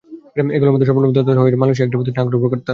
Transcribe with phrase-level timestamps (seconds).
[0.55, 2.69] এগুলোর মধ্যে সর্বনিম্ন দরদাতা হয়েও মালয়েশিয়ার একটি প্রতিষ্ঠান আগ্রহ প্রত্যাহার করে।